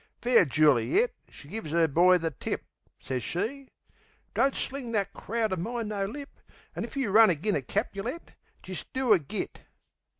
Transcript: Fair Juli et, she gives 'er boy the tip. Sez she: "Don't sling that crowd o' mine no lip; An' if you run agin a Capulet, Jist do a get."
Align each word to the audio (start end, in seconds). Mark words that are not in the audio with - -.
Fair 0.19 0.45
Juli 0.45 0.95
et, 0.99 1.13
she 1.29 1.47
gives 1.47 1.71
'er 1.75 1.87
boy 1.87 2.17
the 2.17 2.31
tip. 2.31 2.65
Sez 2.99 3.21
she: 3.21 3.67
"Don't 4.33 4.55
sling 4.55 4.93
that 4.93 5.13
crowd 5.13 5.53
o' 5.53 5.57
mine 5.57 5.89
no 5.89 6.07
lip; 6.07 6.39
An' 6.75 6.83
if 6.85 6.97
you 6.97 7.11
run 7.11 7.29
agin 7.29 7.55
a 7.55 7.61
Capulet, 7.61 8.31
Jist 8.63 8.91
do 8.93 9.13
a 9.13 9.19
get." 9.19 9.61